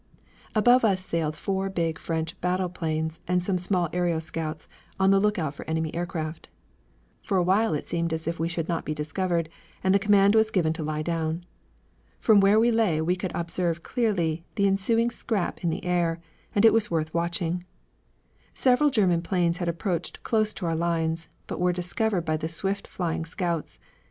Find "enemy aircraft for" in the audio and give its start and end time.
5.69-7.37